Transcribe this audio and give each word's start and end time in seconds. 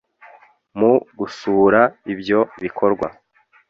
Mu 0.79 0.91
gusura 1.19 1.81
ibyo 2.13 2.39
bikorwa 2.63 3.07